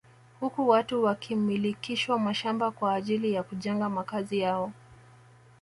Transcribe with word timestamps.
Huku 0.39 0.67
watu 0.69 1.03
wakimilikishwa 1.03 2.19
mashamba 2.19 2.71
kwa 2.71 2.93
ajili 2.95 3.33
ya 3.33 3.43
kujenga 3.43 3.89
makazi 3.89 4.39
yao 4.39 4.71